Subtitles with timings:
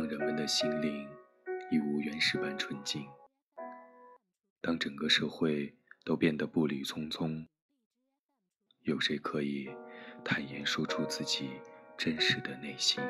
[0.00, 1.06] 当人们的心灵
[1.70, 3.06] 已无原始般纯净，
[4.62, 5.74] 当整个社会
[6.06, 7.44] 都变得步履匆匆，
[8.84, 9.68] 有谁可以
[10.24, 11.50] 坦言说出自己
[11.98, 13.04] 真实的内心？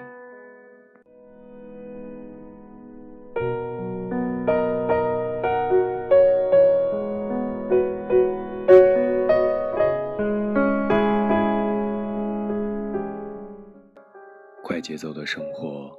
[14.64, 15.96] 快节奏的生活，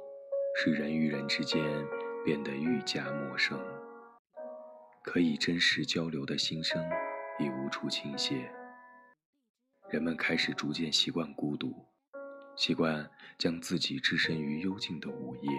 [0.54, 1.62] 使人与人之间
[2.24, 3.58] 变得愈加陌生。
[5.02, 6.82] 可以真实交流的心声
[7.38, 8.48] 已无处倾泻。
[9.90, 11.74] 人们开始逐渐习惯孤独，
[12.56, 15.50] 习惯将自己置身于幽静的午夜，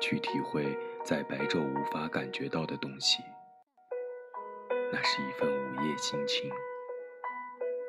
[0.00, 3.22] 去体会在白昼无法感觉到的东西。
[4.92, 6.50] 那是一份午夜心情，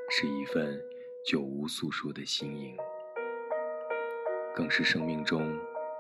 [0.10, 0.80] 是一份
[1.26, 2.78] 久无诉说的心影。
[4.56, 5.60] 更是生命中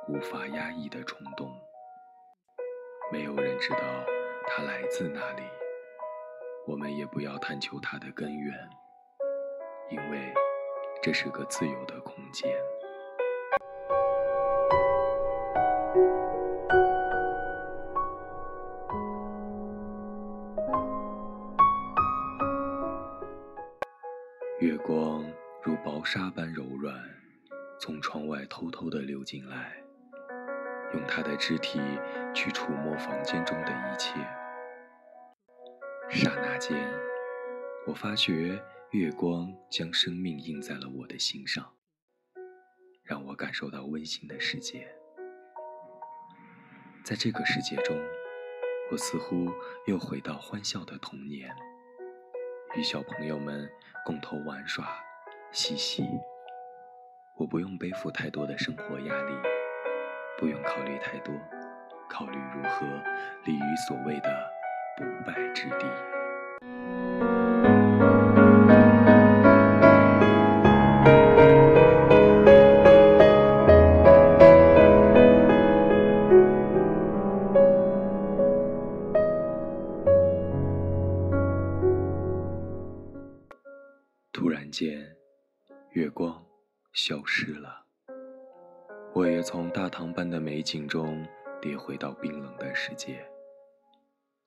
[0.09, 1.53] 无法压抑的冲动。
[3.11, 3.79] 没有人知道
[4.47, 5.43] 它来自哪里，
[6.65, 8.57] 我们也不要探求它的根源，
[9.89, 10.33] 因为
[11.01, 12.49] 这是个自由的空间。
[24.61, 25.23] 月光
[25.61, 26.95] 如薄纱般柔软。
[27.79, 29.77] 从窗外偷偷地溜进来，
[30.93, 31.79] 用他的肢体
[32.33, 34.13] 去触摸房间中的一切。
[36.09, 36.77] 刹那间，
[37.85, 41.73] 我发觉月光将生命印在了我的心上，
[43.03, 44.87] 让我感受到温馨的世界。
[47.03, 47.97] 在这个世界中，
[48.91, 49.51] 我似乎
[49.85, 51.53] 又回到欢笑的童年，
[52.75, 53.69] 与小朋友们
[54.05, 54.87] 共同玩耍、
[55.51, 56.05] 嬉戏。
[57.37, 59.33] 我不用背负太多的生活压力，
[60.37, 61.33] 不用考虑太多，
[62.07, 62.85] 考虑如何
[63.45, 64.51] 立于所谓的
[64.95, 65.87] 不败之地。
[84.31, 85.15] 突然间，
[85.93, 86.43] 月光。
[86.93, 87.85] 消失了，
[89.17, 91.25] 我也从大唐般的美景中
[91.59, 93.27] 跌回到冰冷的世界。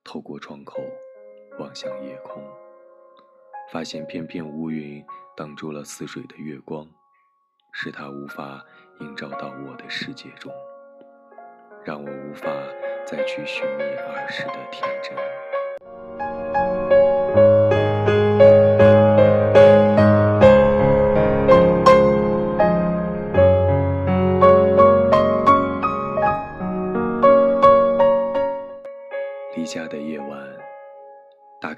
[0.01, 0.81] 透过窗口
[1.59, 2.41] 望向夜空，
[3.69, 5.05] 发现片片乌云
[5.35, 6.87] 挡住了似水的月光，
[7.73, 8.65] 使它无法
[9.01, 10.49] 映照到我的世界中，
[11.83, 12.49] 让我无法
[13.05, 15.13] 再去寻觅儿时的天真。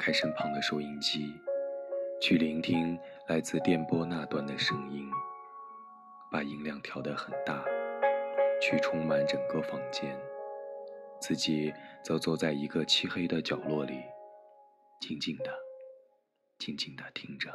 [0.05, 1.33] 开身旁的收音机，
[2.19, 2.99] 去聆听
[3.29, 5.09] 来自电波那端的声音，
[6.29, 7.63] 把音量调得很大，
[8.61, 10.13] 去充满整个房间。
[11.21, 13.97] 自己则坐在一个漆黑的角落里，
[14.99, 15.49] 静静的、
[16.59, 17.49] 静静的听着。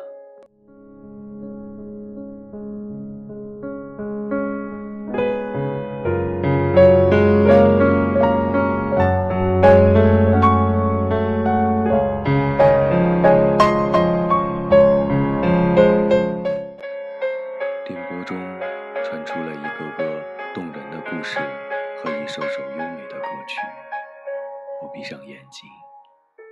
[24.81, 25.69] 我闭上眼睛，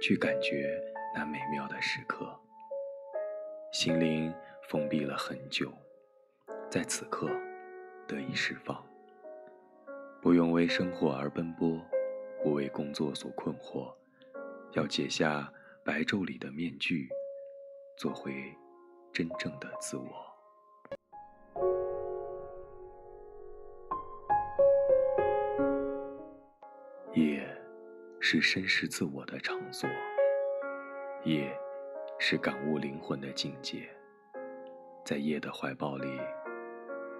[0.03, 0.81] 去感觉
[1.15, 2.39] 那美妙的时刻。
[3.73, 4.35] 心灵
[4.69, 5.73] 封闭了很久，
[6.69, 7.29] 在此刻
[8.09, 8.85] 得以释放。
[10.21, 11.81] 不用为生活而奔波，
[12.43, 13.95] 不为工作所困惑，
[14.73, 15.53] 要解下
[15.85, 17.09] 白昼里的面具，
[17.97, 18.33] 做回
[19.13, 20.36] 真正的自我。
[28.19, 29.89] 是深识自我的场所，
[31.25, 31.57] 夜
[32.19, 33.89] 是感悟灵魂的境界。
[35.05, 36.09] 在夜的怀抱里，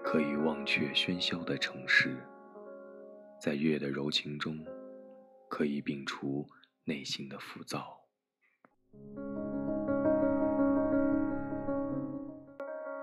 [0.03, 2.09] 可以忘却喧嚣的城市；
[3.39, 4.57] 在月的柔情中，
[5.47, 6.45] 可以摒除
[6.83, 8.01] 内心的浮躁。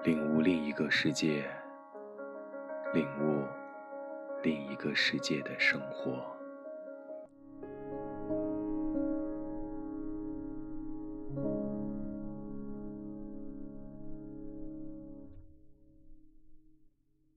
[0.03, 1.49] 领悟另一个世界，
[2.93, 3.47] 领悟
[4.43, 6.34] 另一个世界的生活。